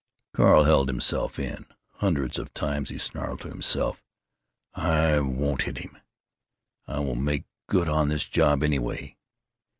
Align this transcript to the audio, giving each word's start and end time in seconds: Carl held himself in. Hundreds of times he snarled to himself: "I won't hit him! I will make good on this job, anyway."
Carl 0.33 0.63
held 0.63 0.89
himself 0.89 1.37
in. 1.37 1.67
Hundreds 1.97 2.39
of 2.39 2.51
times 2.55 2.89
he 2.89 2.97
snarled 2.97 3.39
to 3.41 3.49
himself: 3.49 4.01
"I 4.73 5.19
won't 5.19 5.61
hit 5.61 5.77
him! 5.77 5.95
I 6.87 6.97
will 7.01 7.13
make 7.13 7.45
good 7.67 7.87
on 7.87 8.07
this 8.09 8.25
job, 8.25 8.63
anyway." 8.63 9.15